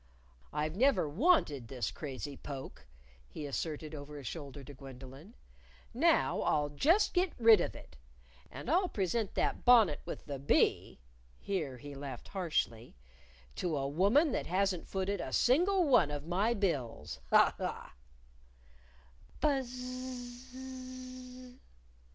[0.51, 2.87] "I've never wanted this crazy poke,"
[3.27, 5.35] he asserted over a shoulder to Gwendolyn.
[5.93, 7.97] "Now, I'll just get rid of it.
[8.49, 11.01] And I'll present that bonnet with the bee"
[11.37, 12.95] (here he laughed harshly)
[13.57, 17.19] "to a woman that hasn't footed a single one of my bills.
[17.29, 17.53] Ha!
[17.59, 17.93] ha!"
[19.39, 20.57] _Buzz z z
[21.51, 21.59] z!